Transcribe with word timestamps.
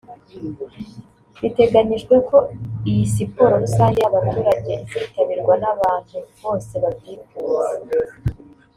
Biteganyijwe 1.41 2.15
ko 2.29 2.37
iyi 2.89 3.03
siporo 3.13 3.53
rusange 3.63 3.97
y’abaturage 4.01 4.73
izitabirwa 4.91 5.53
n’abantu 5.63 6.17
bose 6.41 6.73
babyifuza 6.83 7.71